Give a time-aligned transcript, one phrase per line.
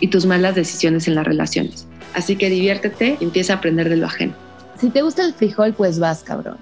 [0.00, 1.86] y tus malas decisiones en las relaciones.
[2.14, 4.34] Así que diviértete y empieza a aprender de lo ajeno.
[4.80, 6.58] Si te gusta el frijol, pues vas, cabrón.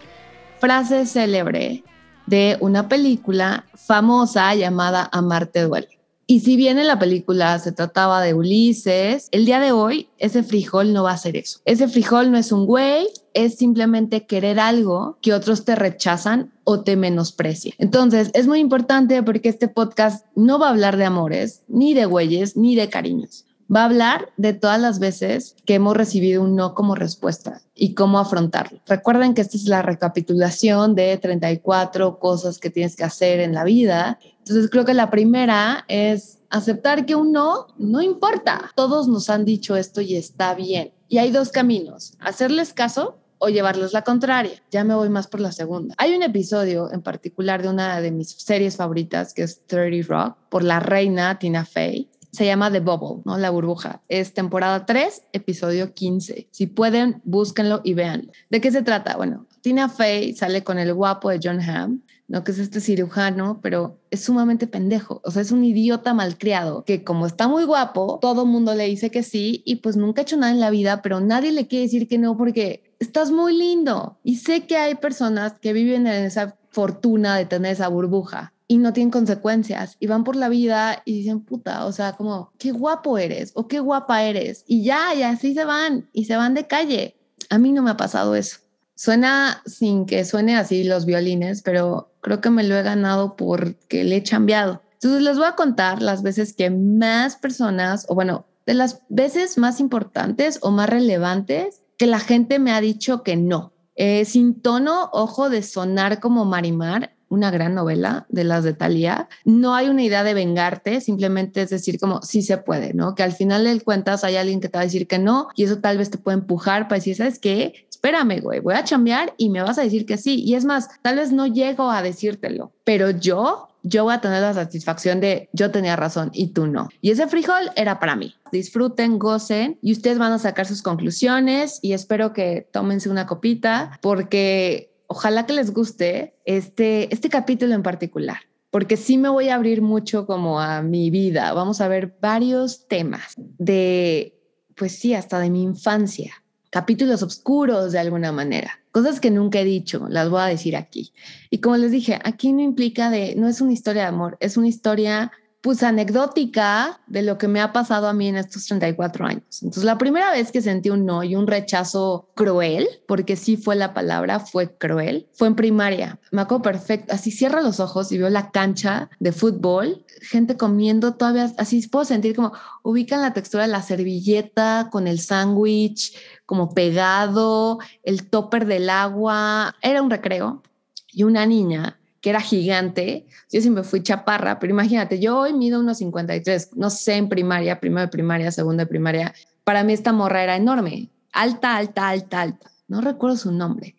[0.61, 1.83] Frase célebre
[2.27, 5.99] de una película famosa llamada Amarte duele.
[6.27, 10.43] Y si bien en la película se trataba de Ulises, el día de hoy ese
[10.43, 11.61] frijol no va a ser eso.
[11.65, 16.83] Ese frijol no es un güey, es simplemente querer algo que otros te rechazan o
[16.83, 17.75] te menosprecian.
[17.79, 22.07] Entonces, es muy importante porque este podcast no va a hablar de amores, ni de
[22.07, 26.57] güeyes, ni de cariños va a hablar de todas las veces que hemos recibido un
[26.57, 28.81] no como respuesta y cómo afrontarlo.
[28.87, 33.65] Recuerden que esta es la recapitulación de 34 cosas que tienes que hacer en la
[33.65, 34.19] vida.
[34.39, 38.73] Entonces creo que la primera es aceptar que un no no importa.
[38.75, 40.93] Todos nos han dicho esto y está bien.
[41.09, 44.63] Y hay dos caminos, hacerles caso o llevarles la contraria.
[44.71, 45.97] Ya me voy más por la segunda.
[45.99, 50.37] Hay un episodio en particular de una de mis series favoritas que es 30 Rock
[50.49, 53.37] por la reina Tina Fey se llama The Bubble, ¿no?
[53.37, 54.01] La burbuja.
[54.09, 56.49] Es temporada 3, episodio 15.
[56.51, 58.33] Si pueden, búsquenlo y véanlo.
[58.49, 59.17] ¿De qué se trata?
[59.17, 62.43] Bueno, Tina Fey sale con el guapo de John Hamm, ¿no?
[62.43, 65.21] Que es este cirujano, pero es sumamente pendejo.
[65.25, 69.11] O sea, es un idiota malcriado que como está muy guapo, todo mundo le dice
[69.11, 71.85] que sí y pues nunca ha hecho nada en la vida, pero nadie le quiere
[71.85, 74.19] decir que no porque estás muy lindo.
[74.23, 78.79] Y sé que hay personas que viven en esa fortuna de tener esa burbuja y
[78.79, 82.73] no tienen consecuencias y van por la vida y dicen, puta, o sea, como, qué
[82.73, 84.65] guapo eres o qué guapa eres.
[84.67, 87.17] Y ya, y así se van y se van de calle.
[87.51, 88.59] A mí no me ha pasado eso.
[88.95, 94.05] Suena sin que suene así los violines, pero creo que me lo he ganado porque
[94.05, 94.81] le he cambiado.
[94.95, 99.59] Entonces les voy a contar las veces que más personas, o bueno, de las veces
[99.59, 103.75] más importantes o más relevantes que la gente me ha dicho que no.
[103.95, 109.29] Eh, sin tono, ojo, de sonar como Marimar, una gran novela de las de Thalía.
[109.45, 113.15] No hay una idea de vengarte, simplemente es decir como sí se puede, ¿no?
[113.15, 115.63] Que al final del cuentas hay alguien que te va a decir que no y
[115.63, 117.87] eso tal vez te puede empujar para decir, ¿sabes qué?
[117.89, 120.43] Espérame, güey, voy a chambear y me vas a decir que sí.
[120.43, 124.43] Y es más, tal vez no llego a decírtelo, pero yo yo voy a tener
[124.43, 126.89] la satisfacción de yo tenía razón y tú no.
[127.01, 128.35] Y ese frijol era para mí.
[128.51, 133.99] Disfruten, gocen y ustedes van a sacar sus conclusiones y espero que tómense una copita
[134.03, 138.39] porque ojalá que les guste este, este capítulo en particular,
[138.71, 141.53] porque sí me voy a abrir mucho como a mi vida.
[141.53, 144.39] Vamos a ver varios temas de,
[144.75, 146.42] pues sí, hasta de mi infancia,
[146.73, 151.13] capítulos oscuros de alguna manera, cosas que nunca he dicho, las voy a decir aquí.
[151.51, 154.57] Y como les dije, aquí no implica de, no es una historia de amor, es
[154.57, 155.31] una historia
[155.63, 159.63] pues anecdótica de lo que me ha pasado a mí en estos 34 años.
[159.63, 163.77] Entonces, la primera vez que sentí un no y un rechazo cruel, porque sí fue
[163.77, 166.19] la palabra, fue cruel, fue en primaria.
[166.33, 171.15] Me acuerdo perfecto, así cierro los ojos y veo la cancha de fútbol, gente comiendo
[171.15, 172.53] todavía, así puedo sentir como
[172.83, 176.17] ubican la textura de la servilleta con el sándwich,
[176.53, 179.75] como pegado, el topper del agua.
[179.81, 180.63] Era un recreo
[181.11, 183.27] y una niña que era gigante.
[183.51, 187.81] Yo siempre fui chaparra, pero imagínate, yo hoy mido unos 53, no sé en primaria,
[187.81, 189.33] primero de primaria, segundo de primaria.
[189.65, 192.71] Para mí esta morra era enorme, alta, alta, alta, alta.
[192.87, 193.97] No recuerdo su nombre.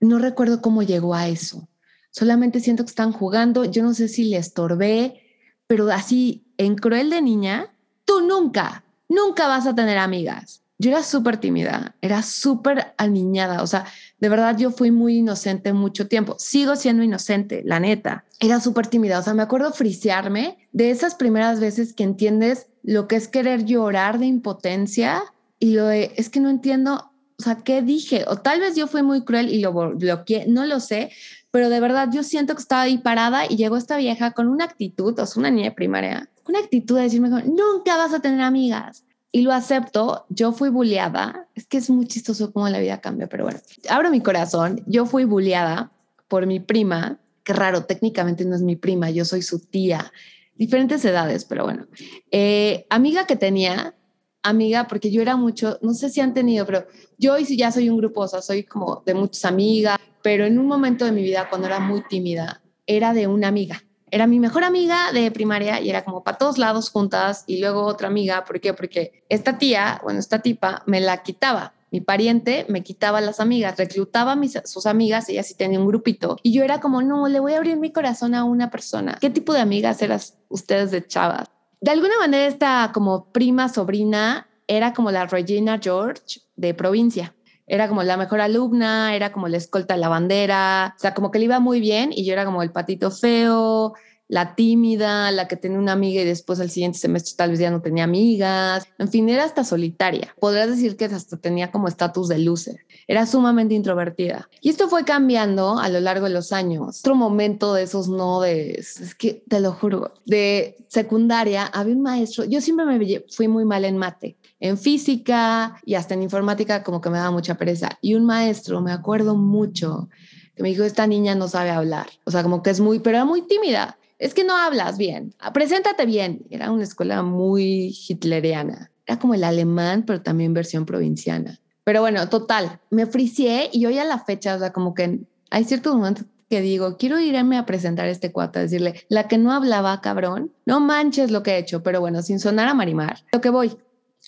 [0.00, 1.68] No recuerdo cómo llegó a eso.
[2.10, 3.64] Solamente siento que están jugando.
[3.64, 5.22] Yo no sé si le estorbé,
[5.68, 7.72] pero así en cruel de niña,
[8.04, 13.66] tú nunca, nunca vas a tener amigas yo era súper tímida, era súper aniñada, o
[13.68, 13.86] sea,
[14.18, 18.88] de verdad yo fui muy inocente mucho tiempo, sigo siendo inocente, la neta, era súper
[18.88, 23.28] tímida, o sea, me acuerdo frisearme de esas primeras veces que entiendes lo que es
[23.28, 25.22] querer llorar de impotencia
[25.60, 28.24] y lo de, es que no entiendo, o sea, ¿qué dije?
[28.26, 31.12] O tal vez yo fui muy cruel y lo bloqueé, no lo sé,
[31.52, 34.64] pero de verdad yo siento que estaba ahí parada y llegó esta vieja con una
[34.64, 39.04] actitud, o sea, una niña primaria, una actitud de decirme, nunca vas a tener amigas
[39.32, 40.26] y lo acepto.
[40.28, 41.48] Yo fui bulleada.
[41.54, 43.58] Es que es muy chistoso cómo la vida cambia, pero bueno,
[43.88, 44.84] abro mi corazón.
[44.86, 45.90] Yo fui bulleada
[46.28, 47.18] por mi prima.
[47.42, 50.12] Qué raro, técnicamente no es mi prima, yo soy su tía.
[50.54, 51.86] Diferentes edades, pero bueno.
[52.30, 53.96] Eh, amiga que tenía,
[54.42, 56.86] amiga, porque yo era mucho, no sé si han tenido, pero
[57.18, 60.58] yo hoy ya soy un grupo, o sea, soy como de muchas amigas, pero en
[60.58, 64.38] un momento de mi vida, cuando era muy tímida, era de una amiga era mi
[64.38, 68.44] mejor amiga de primaria y era como para todos lados juntas y luego otra amiga,
[68.44, 68.74] ¿por qué?
[68.74, 71.72] Porque esta tía, bueno, esta tipa me la quitaba.
[71.90, 75.86] mi pariente me quitaba las amigas, reclutaba a mis, sus amigas, ella sí tenía un
[75.86, 79.18] grupito, y yo era como, no, le voy a abrir mi corazón a una persona.
[79.20, 81.50] ¿Qué tipo de amigas eras ustedes de chavas?
[81.80, 87.34] De alguna manera esta como prima sobrina era como la Regina George de provincia.
[87.66, 91.30] Era como la mejor alumna, era como la escolta de la bandera, o sea, como
[91.30, 93.94] que le iba muy bien y yo era como el patito feo,
[94.32, 97.70] la tímida, la que tenía una amiga y después al siguiente semestre tal vez ya
[97.70, 98.86] no tenía amigas.
[98.98, 100.34] En fin, era hasta solitaria.
[100.40, 102.86] Podrías decir que hasta tenía como estatus de loser.
[103.06, 104.48] Era sumamente introvertida.
[104.62, 107.00] Y esto fue cambiando a lo largo de los años.
[107.00, 112.44] Otro momento de esos nodes, es que te lo juro, de secundaria había un maestro,
[112.44, 117.02] yo siempre me fui muy mal en mate en física y hasta en informática como
[117.02, 117.98] que me daba mucha pereza.
[118.00, 120.08] Y un maestro, me acuerdo mucho,
[120.54, 122.06] que me dijo, esta niña no sabe hablar.
[122.24, 125.34] O sea, como que es muy, pero era muy tímida es que no hablas bien,
[125.52, 126.46] preséntate bien.
[126.48, 128.92] Era una escuela muy hitleriana.
[129.04, 131.58] Era como el alemán, pero también versión provinciana.
[131.82, 135.18] Pero bueno, total, me fricié y hoy a la fecha, o sea, como que
[135.50, 139.26] hay ciertos momentos que digo, quiero irme a presentar a este cuate, a decirle, la
[139.26, 142.74] que no hablaba, cabrón, no manches lo que he hecho, pero bueno, sin sonar a
[142.74, 143.76] Marimar, lo que voy.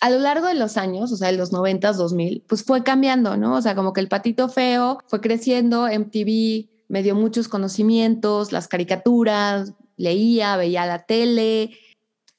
[0.01, 3.37] A lo largo de los años, o sea, de los 90, 2000, pues fue cambiando,
[3.37, 3.55] ¿no?
[3.55, 8.69] O sea, como que el patito feo fue creciendo, MTV me dio muchos conocimientos, las
[8.69, 11.77] caricaturas, leía, veía la tele.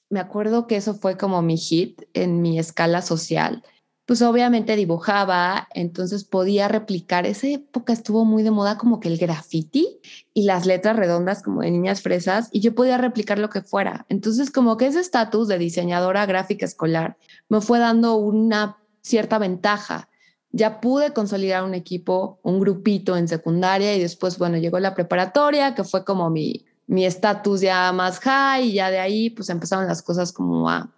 [0.10, 3.64] Me acuerdo que eso fue como mi hit en mi escala social.
[4.06, 7.26] Pues obviamente dibujaba, entonces podía replicar.
[7.26, 10.00] Esa época estuvo muy de moda como que el graffiti
[10.34, 14.06] y las letras redondas como de niñas fresas y yo podía replicar lo que fuera.
[14.10, 17.18] Entonces como que ese estatus de diseñadora gráfica escolar
[17.50, 20.08] me fue dando una cierta ventaja
[20.56, 25.76] ya pude consolidar un equipo, un grupito en secundaria y después, bueno, llegó la preparatoria,
[25.76, 29.88] que fue como mi, mi estatus ya más high y ya de ahí pues empezaron
[29.88, 30.92] las cosas como a,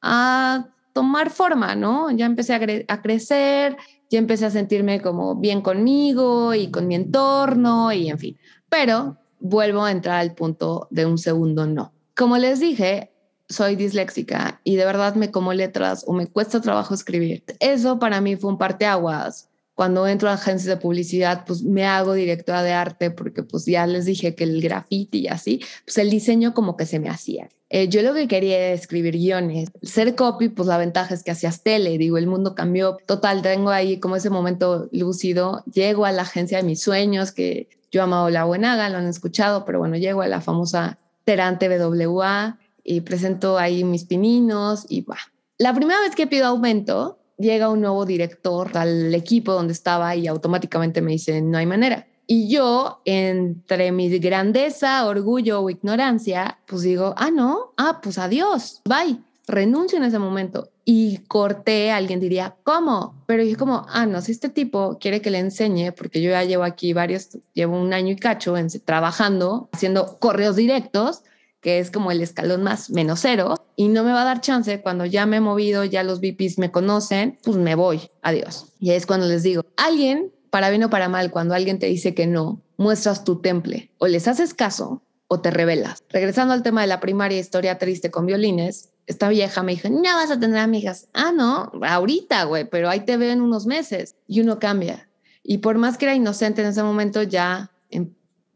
[0.00, 2.10] a tomar forma, ¿no?
[2.10, 2.60] Ya empecé a,
[2.92, 3.76] a, crecer,
[4.10, 8.38] ya empecé a sentirme como bien conmigo y con mi entorno y en fin.
[8.68, 11.92] Pero vuelvo a entrar al punto de un segundo no.
[12.16, 13.12] Como les dije,
[13.48, 17.44] soy disléxica y de verdad me como letras o me cuesta trabajo escribir.
[17.60, 22.12] Eso para mí fue un parteaguas cuando entro a agencias de publicidad, pues me hago
[22.12, 26.10] directora de arte porque pues ya les dije que el graffiti y así, pues el
[26.10, 27.48] diseño como que se me hacía.
[27.70, 29.70] Eh, yo lo que quería era escribir guiones.
[29.80, 32.98] Ser copy, pues la ventaja es que hacías tele, digo, el mundo cambió.
[33.06, 35.64] Total, tengo ahí como ese momento lúcido.
[35.72, 39.64] Llego a la agencia de mis sueños, que yo amado La Buenaga, lo han escuchado,
[39.64, 45.18] pero bueno, llego a la famosa Terante BWA y presento ahí mis pininos y va.
[45.56, 50.26] La primera vez que pido aumento, llega un nuevo director al equipo donde estaba y
[50.26, 52.06] automáticamente me dice, no hay manera.
[52.26, 58.80] Y yo, entre mi grandeza, orgullo o ignorancia, pues digo, ah, no, ah, pues adiós,
[58.84, 60.70] bye, renuncio en ese momento.
[60.84, 63.22] Y corté, alguien diría, ¿cómo?
[63.26, 66.44] Pero dije como, ah, no, si este tipo quiere que le enseñe, porque yo ya
[66.44, 71.22] llevo aquí varios, llevo un año y cacho en, trabajando, haciendo correos directos,
[71.62, 74.82] que es como el escalón más menos cero, y no me va a dar chance
[74.82, 78.66] cuando ya me he movido, ya los VPs me conocen, pues me voy, adiós.
[78.78, 82.14] Y es cuando les digo, alguien, para bien o para mal, cuando alguien te dice
[82.14, 86.02] que no, muestras tu temple, o les haces caso o te revelas.
[86.10, 90.02] Regresando al tema de la primaria historia triste con violines, esta vieja me dijo, no
[90.02, 91.08] vas a tener amigas.
[91.14, 94.14] Ah, no, ahorita, güey, pero ahí te veo en unos meses.
[94.26, 95.08] Y uno cambia.
[95.42, 97.71] Y por más que era inocente en ese momento, ya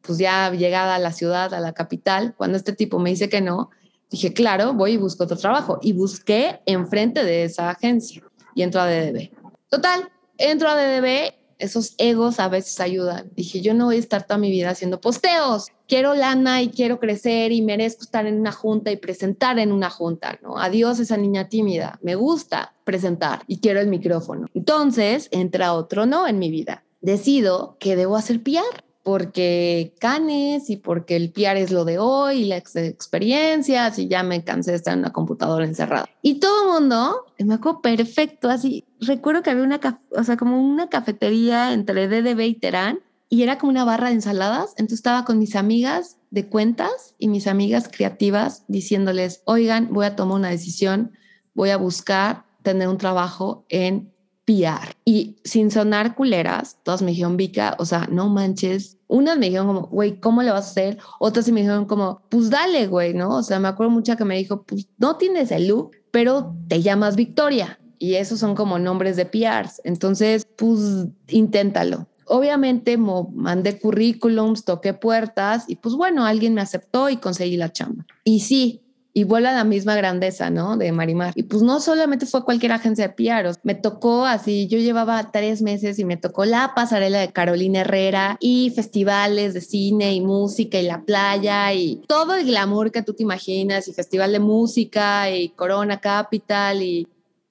[0.07, 3.41] pues ya llegada a la ciudad, a la capital, cuando este tipo me dice que
[3.41, 3.71] no,
[4.11, 5.79] dije, claro, voy y busco otro trabajo.
[5.83, 8.23] Y busqué enfrente de esa agencia
[8.55, 9.31] y entro a DDB.
[9.69, 10.09] Total,
[10.39, 13.31] entro a DDB, esos egos a veces ayudan.
[13.35, 15.69] Dije, yo no voy a estar toda mi vida haciendo posteos.
[15.89, 19.91] Quiero lana y quiero crecer y merezco estar en una junta y presentar en una
[19.91, 20.59] junta, ¿no?
[20.59, 21.99] Adiós esa niña tímida.
[22.03, 24.49] Me gusta presentar y quiero el micrófono.
[24.55, 26.85] Entonces entra otro no en mi vida.
[27.01, 32.43] Decido que debo hacer PR porque canes y porque el PR es lo de hoy
[32.43, 36.09] y la experiencia, y ya me cansé de estar en una computadora encerrada.
[36.23, 40.61] Y todo el mundo, me acuerdo perfecto, así, recuerdo que había una, o sea, como
[40.61, 42.99] una cafetería entre DDB y Terán
[43.29, 47.29] y era como una barra de ensaladas, entonces estaba con mis amigas de cuentas y
[47.29, 51.13] mis amigas creativas diciéndoles, oigan, voy a tomar una decisión,
[51.55, 54.13] voy a buscar tener un trabajo en
[54.47, 54.97] PR.
[55.05, 58.97] Y sin sonar culeras, todas me dijeron, Vika, o sea, no manches.
[59.09, 60.99] Unas me dijeron como, güey, ¿cómo le vas a hacer?
[61.19, 63.37] Otras me dijeron como, pues dale, güey, ¿no?
[63.37, 66.81] O sea, me acuerdo mucha que me dijo, pues no tienes el look, pero te
[66.81, 67.79] llamas Victoria.
[67.99, 69.81] Y esos son como nombres de PRs.
[69.85, 72.07] Entonces, pues inténtalo.
[72.29, 78.05] Obviamente mandé currículums, toqué puertas y pues bueno, alguien me aceptó y conseguí la chamba.
[78.25, 78.83] Y sí,
[79.17, 80.77] y vuelve a la misma grandeza, ¿no?
[80.77, 81.33] De Marimar.
[81.35, 85.63] Y pues no solamente fue cualquier agencia de PR, me tocó así, yo llevaba tres
[85.63, 90.79] meses y me tocó la pasarela de Carolina Herrera y festivales de cine y música
[90.79, 95.31] y la playa y todo el glamour que tú te imaginas y festival de música
[95.31, 97.09] y Corona Capital y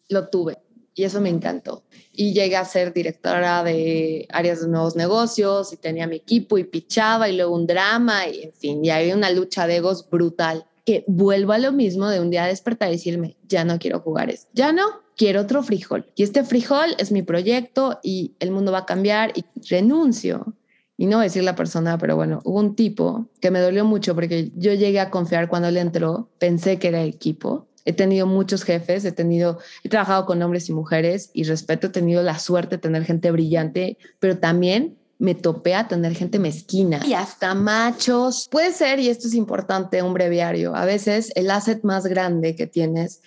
[0.09, 0.59] lo tuve.
[0.93, 1.83] Y eso me encantó.
[2.13, 6.63] Y llegué a ser directora de áreas de nuevos negocios y tenía mi equipo y
[6.63, 10.67] pichaba y luego un drama y en fin, y había una lucha de egos brutal
[10.85, 14.29] que vuelvo a lo mismo de un día despertar y decirme, ya no quiero jugar
[14.29, 14.83] esto, ya no,
[15.17, 16.05] quiero otro frijol.
[16.15, 20.53] Y este frijol es mi proyecto y el mundo va a cambiar y renuncio.
[20.97, 24.51] Y no decir la persona, pero bueno, hubo un tipo que me dolió mucho porque
[24.55, 27.67] yo llegué a confiar cuando él entró, pensé que era equipo.
[27.83, 31.89] He tenido muchos jefes, he tenido, he trabajado con hombres y mujeres y respeto, he
[31.89, 36.99] tenido la suerte de tener gente brillante, pero también me topé a tener gente mezquina
[37.05, 38.47] y hasta machos.
[38.51, 40.75] Puede ser, y esto es importante, un breviario.
[40.75, 43.21] A veces el asset más grande que tienes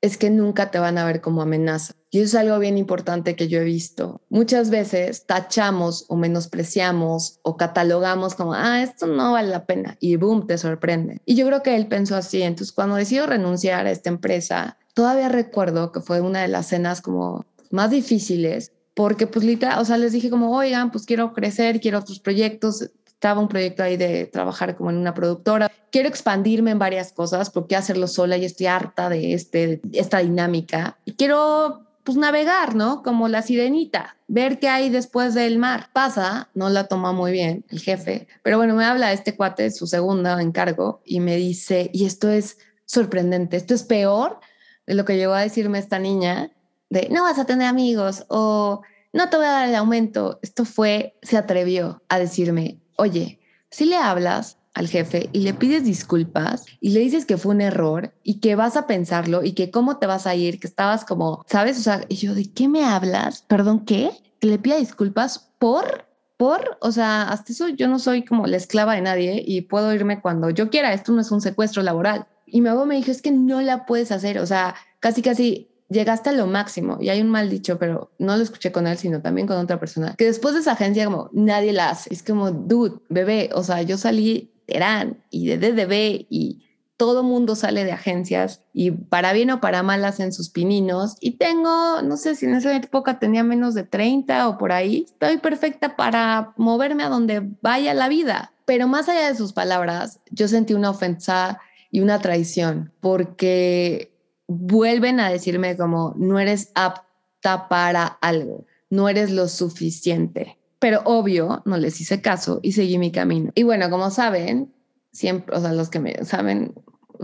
[0.00, 1.94] es que nunca te van a ver como amenaza.
[2.10, 4.22] Y eso es algo bien importante que yo he visto.
[4.30, 9.96] Muchas veces tachamos o menospreciamos o catalogamos como, ah, esto no vale la pena.
[10.00, 11.20] Y boom, te sorprende.
[11.26, 12.42] Y yo creo que él pensó así.
[12.42, 17.02] Entonces, cuando decidió renunciar a esta empresa, todavía recuerdo que fue una de las cenas
[17.02, 21.80] como más difíciles porque pues literal, o sea, les dije como, oigan, pues quiero crecer,
[21.80, 22.90] quiero otros proyectos.
[23.06, 25.70] Estaba un proyecto ahí de trabajar como en una productora.
[25.92, 30.98] Quiero expandirme en varias cosas porque hacerlo sola y estoy harta de, este, esta dinámica.
[31.04, 33.04] Y quiero pues navegar, ¿no?
[33.04, 35.90] Como la sirenita, ver qué hay después del mar.
[35.92, 39.86] Pasa, no la toma muy bien el jefe, pero bueno, me habla este cuate, su
[39.86, 44.40] segunda encargo, y me dice, y esto es sorprendente, esto es peor
[44.88, 46.50] de lo que llegó a decirme esta niña,
[46.90, 50.38] de no vas a tener amigos o no te voy a dar el aumento.
[50.42, 53.40] Esto fue, se atrevió a decirme, oye,
[53.70, 57.60] si le hablas al jefe y le pides disculpas y le dices que fue un
[57.60, 61.04] error y que vas a pensarlo y que cómo te vas a ir, que estabas
[61.04, 61.78] como, ¿sabes?
[61.78, 63.42] O sea, yo, ¿de qué me hablas?
[63.48, 64.10] Perdón, ¿qué?
[64.40, 68.56] Que le pida disculpas por, por, o sea, hasta eso yo no soy como la
[68.56, 70.92] esclava de nadie y puedo irme cuando yo quiera.
[70.92, 72.28] Esto no es un secuestro laboral.
[72.46, 74.38] Y mi abuelo me dijo, es que no la puedes hacer.
[74.38, 78.36] O sea, casi, casi llegaste a lo máximo y hay un mal dicho, pero no
[78.36, 81.30] lo escuché con él, sino también con otra persona, que después de esa agencia como
[81.32, 82.12] nadie la hace.
[82.12, 86.64] Es como, dude, bebé, o sea, yo salí de Terán y de DDB y
[86.98, 91.32] todo mundo sale de agencias y para bien o para mal hacen sus pininos y
[91.32, 95.38] tengo, no sé si en esa época tenía menos de 30 o por ahí, estoy
[95.38, 98.52] perfecta para moverme a donde vaya la vida.
[98.64, 104.12] Pero más allá de sus palabras, yo sentí una ofensa y una traición porque
[104.48, 110.58] vuelven a decirme como no eres apta para algo, no eres lo suficiente.
[110.80, 113.52] Pero obvio, no les hice caso y seguí mi camino.
[113.54, 114.72] Y bueno, como saben,
[115.12, 116.74] siempre, o sea, los que me saben,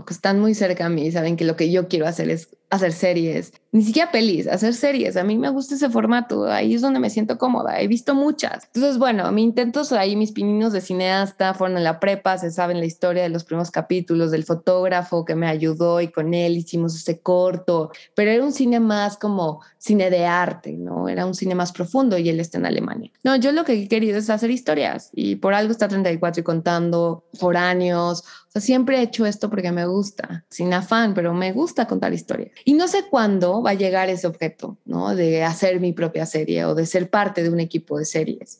[0.09, 3.53] están muy cerca a mí, saben que lo que yo quiero hacer es hacer series,
[3.75, 5.17] ni siquiera pelis, hacer series.
[5.17, 8.69] A mí me gusta ese formato, ahí es donde me siento cómoda, he visto muchas.
[8.73, 12.79] Entonces, bueno, mi intentos ahí, mis pininos de cineasta fueron en la prepa, se saben
[12.79, 16.95] la historia de los primeros capítulos del fotógrafo que me ayudó y con él hicimos
[16.95, 21.09] ese corto, pero era un cine más como cine de arte, ¿no?
[21.09, 23.11] Era un cine más profundo y él está en Alemania.
[23.25, 26.43] No, yo lo que he querido es hacer historias y por algo está 34 y
[26.43, 28.23] contando foráneos.
[28.55, 32.51] Siempre he hecho esto porque me gusta, sin afán, pero me gusta contar historias.
[32.63, 35.15] Y no sé cuándo va a llegar ese objeto, ¿no?
[35.15, 38.59] De hacer mi propia serie o de ser parte de un equipo de series,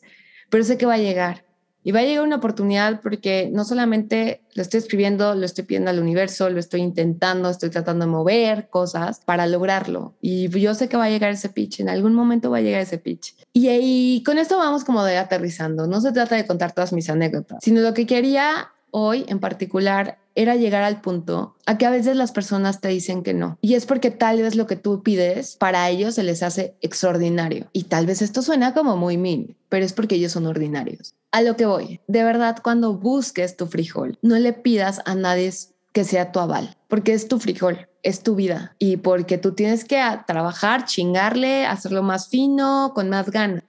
[0.50, 1.46] pero sé que va a llegar.
[1.86, 5.88] Y va a llegar una oportunidad porque no solamente lo estoy escribiendo, lo estoy pidiendo
[5.88, 10.16] al universo, lo estoy intentando, estoy tratando de mover cosas para lograrlo.
[10.20, 12.80] Y yo sé que va a llegar ese pitch, en algún momento va a llegar
[12.80, 13.36] ese pitch.
[13.52, 15.86] Y, ahí con esto vamos como de aterrizando.
[15.86, 20.16] No se trata de contar todas mis anécdotas, sino lo que quería hoy en particular
[20.34, 23.58] era llegar al punto a que a veces las personas te dicen que no.
[23.60, 27.66] Y es porque tal vez lo que tú pides para ellos se les hace extraordinario.
[27.74, 31.14] Y tal vez esto suena como muy mean, pero es porque ellos son ordinarios.
[31.30, 35.52] A lo que voy, de verdad, cuando busques tu frijol, no le pidas a nadie
[35.92, 39.84] que sea tu aval, porque es tu frijol, es tu vida y porque tú tienes
[39.84, 43.64] que trabajar, chingarle, hacerlo más fino, con más ganas.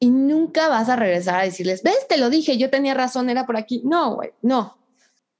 [0.00, 3.46] Y nunca vas a regresar a decirles, ves, te lo dije, yo tenía razón, era
[3.46, 3.82] por aquí.
[3.84, 4.78] No, güey, no,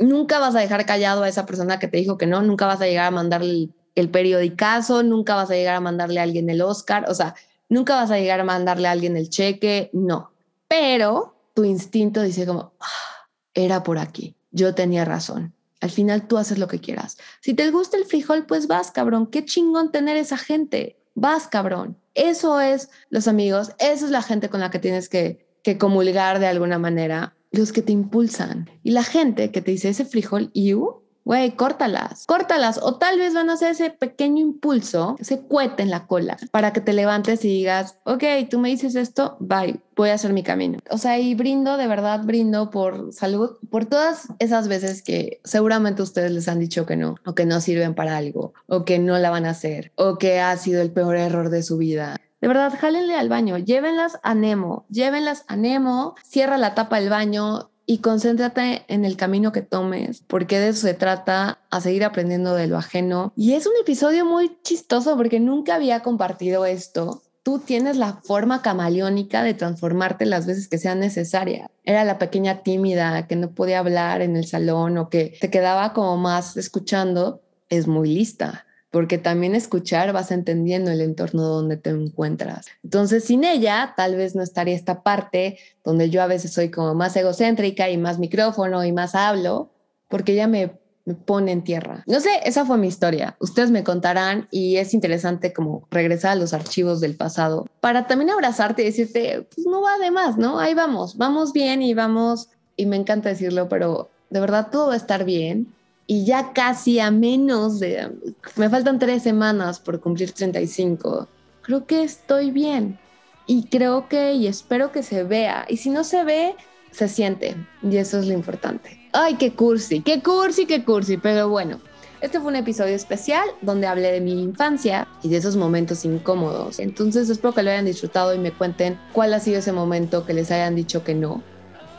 [0.00, 2.80] nunca vas a dejar callado a esa persona que te dijo que no, nunca vas
[2.80, 6.62] a llegar a mandarle el, periodicazo, nunca vas a llegar a mandarle a alguien el
[6.62, 7.34] Oscar, o sea,
[7.68, 10.32] nunca vas a llegar a mandarle a alguien el cheque, no.
[10.66, 15.54] Pero tu instinto dice como, ah, era por aquí, yo tenía razón.
[15.80, 17.16] Al final tú haces lo que quieras.
[17.40, 19.26] Si te gusta el frijol, pues vas, cabrón.
[19.26, 20.99] Qué chingón tener esa gente.
[21.14, 21.96] Vas, cabrón.
[22.14, 26.38] Eso es los amigos, eso es la gente con la que tienes que, que comulgar
[26.38, 28.70] de alguna manera los que te impulsan.
[28.82, 32.78] Y la gente que te dice ese frijol, you, güey, córtalas, córtalas.
[32.82, 36.72] O tal vez van a hacer ese pequeño impulso, ese cuete en la cola, para
[36.72, 40.42] que te levantes y digas, ok, tú me dices esto, bye, voy a hacer mi
[40.42, 40.78] camino.
[40.90, 46.02] O sea, y brindo, de verdad, brindo por salud, por todas esas veces que seguramente
[46.02, 49.18] ustedes les han dicho que no, o que no sirven para algo, o que no
[49.18, 52.16] la van a hacer, o que ha sido el peor error de su vida.
[52.40, 57.10] De verdad, jálenle al baño, llévenlas a Nemo, llévenlas a Nemo, cierra la tapa del
[57.10, 62.04] baño, y concéntrate en el camino que tomes, porque de eso se trata, a seguir
[62.04, 63.32] aprendiendo de lo ajeno.
[63.34, 67.24] Y es un episodio muy chistoso porque nunca había compartido esto.
[67.42, 71.68] Tú tienes la forma camaleónica de transformarte las veces que sean necesarias.
[71.82, 75.92] Era la pequeña tímida que no podía hablar en el salón o que te quedaba
[75.92, 77.42] como más escuchando.
[77.70, 82.66] Es muy lista porque también escuchar vas entendiendo el entorno donde te encuentras.
[82.82, 86.94] Entonces, sin ella, tal vez no estaría esta parte donde yo a veces soy como
[86.94, 89.70] más egocéntrica y más micrófono y más hablo,
[90.08, 90.78] porque ella me,
[91.24, 92.04] pone en tierra.
[92.06, 93.36] No sé, esa fue mi historia.
[93.40, 98.30] Ustedes me contarán y es interesante como regresar a los archivos del pasado para también
[98.30, 100.60] abrazarte y decirte, pues no va de más, ¿no?
[100.60, 104.94] Ahí vamos, vamos bien y vamos, y me encanta decirlo, pero de verdad todo va
[104.94, 105.72] a estar bien
[106.10, 108.10] y ya casi a menos de,
[108.56, 111.28] me faltan tres semanas por cumplir 35,
[111.62, 112.98] creo que estoy bien
[113.46, 116.56] y creo que y espero que se vea y si no se ve,
[116.90, 119.08] se siente y eso es lo importante.
[119.12, 121.78] Ay, qué cursi, qué cursi, qué cursi, pero bueno.
[122.20, 126.80] Este fue un episodio especial donde hablé de mi infancia y de esos momentos incómodos.
[126.80, 130.34] Entonces espero que lo hayan disfrutado y me cuenten cuál ha sido ese momento que
[130.34, 131.40] les hayan dicho que no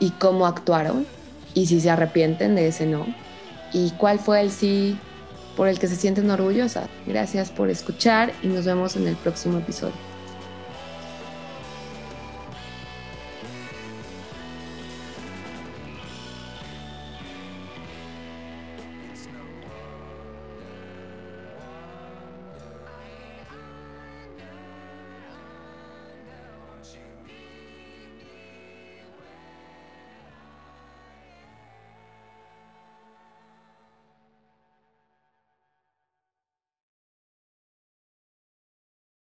[0.02, 1.06] y cómo actuaron
[1.54, 3.06] y si se arrepienten de ese no
[3.74, 4.98] y cuál fue el sí
[5.56, 6.88] por el que se sienten orgullosas.
[7.06, 9.94] Gracias por escuchar y nos vemos en el próximo episodio.